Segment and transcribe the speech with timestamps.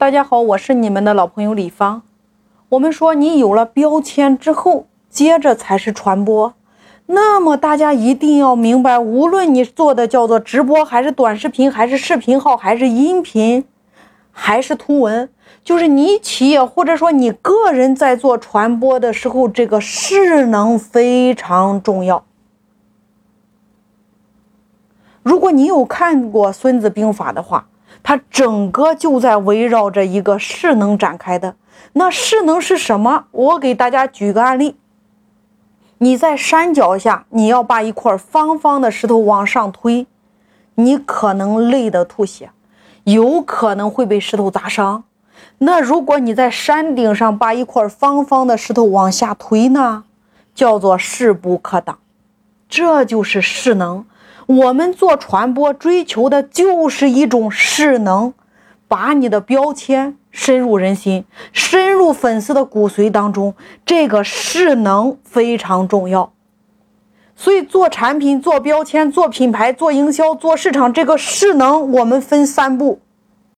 [0.00, 2.00] 大家好，我是你们的老朋友李芳。
[2.70, 6.54] 我们说，你有了标签之后，接着才是传播。
[7.04, 13.66] 那么大家一定要明白，无论你做的叫做直播，还是短视频，还是视频号，还是音频，
[14.32, 15.28] 还是图文，
[15.62, 22.24] 就是你企业或者说你个人在做传播的时候，这个势能非常重要。
[25.22, 27.66] 如果你有看过《孙子兵法》的话，
[28.02, 31.56] 它整个就在围绕着一个势能展开的。
[31.92, 33.24] 那势能是什么？
[33.30, 34.76] 我给大家举个案例：
[35.98, 40.06] 你在山脚下，你要把一块方方的石头往上推，
[40.74, 42.50] 你可能累得吐血，
[43.04, 45.04] 有可能会被石头砸伤。
[45.58, 50.04] 那如果你在山顶上把一块方方的石头往下推呢？
[50.52, 51.98] 叫做势不可挡，
[52.68, 54.04] 这就是势能。
[54.50, 58.34] 我们做传播追求的就是一种势能，
[58.88, 63.54] 把你的标签深入人心，深入粉丝的骨髓当中。
[63.86, 66.32] 这个势能非常重要，
[67.36, 72.98] 所以做产品、做标签、做品牌、做营销、做市场，这个势能我们分三步。